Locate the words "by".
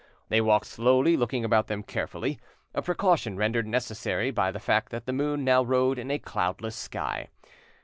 4.31-4.49